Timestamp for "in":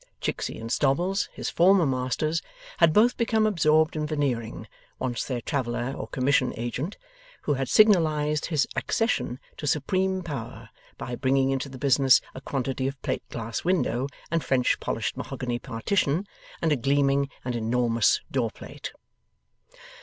3.95-4.07